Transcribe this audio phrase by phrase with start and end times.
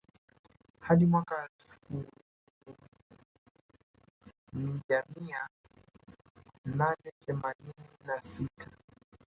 [0.79, 2.05] Hadi mwaka wa elfu
[4.53, 5.49] mija mia
[6.65, 7.73] nane themanini
[8.05, 8.71] na sita